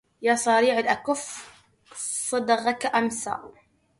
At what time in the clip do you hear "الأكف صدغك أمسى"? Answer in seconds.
0.79-3.37